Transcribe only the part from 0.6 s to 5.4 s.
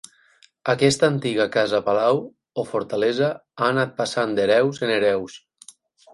Aquesta antiga casa-palau o fortalesa ha anat passant d'hereus en hereus.